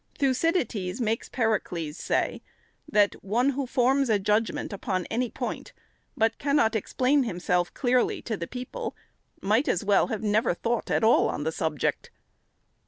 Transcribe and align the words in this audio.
Thucydides 0.17 0.99
makes 0.99 1.29
Peri 1.29 1.59
cles 1.59 1.93
say, 1.95 2.41
that" 2.91 3.13
one 3.23 3.51
who 3.51 3.67
forms 3.67 4.09
a 4.09 4.17
judgment 4.17 4.73
upon 4.73 5.05
any 5.11 5.29
point, 5.29 5.73
but 6.17 6.39
cannot 6.39 6.75
explain 6.75 7.21
himself 7.21 7.71
clearly 7.75 8.19
to 8.23 8.35
the 8.35 8.47
people, 8.47 8.95
might 9.43 9.67
as 9.67 9.83
well 9.83 10.07
have 10.07 10.23
never 10.23 10.55
thought 10.55 10.89
at 10.89 11.03
all 11.03 11.29
on 11.29 11.43
the 11.43 11.51
subject." 11.51 12.09